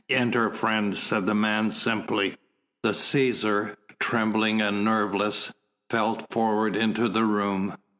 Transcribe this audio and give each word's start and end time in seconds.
"Enter 0.09 0.49
friend," 0.49 0.97
said 0.97 1.27
the 1.27 1.35
man 1.35 1.69
simply. 1.69 2.35
The 2.81 2.89
Cæsar, 2.89 3.75
trembling 3.99 4.59
and 4.59 4.83
nerveless, 4.83 5.53
fell 5.91 6.25
forward 6.31 6.75
into 6.75 7.07
the 7.07 7.23
room. 7.23 7.77